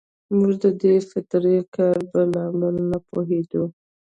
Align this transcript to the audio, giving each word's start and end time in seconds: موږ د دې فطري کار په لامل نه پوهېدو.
موږ 0.37 0.51
د 0.63 0.65
دې 0.81 0.95
فطري 1.09 1.57
کار 1.75 1.97
په 2.11 2.19
لامل 2.33 2.75
نه 2.91 2.99
پوهېدو. 3.07 3.63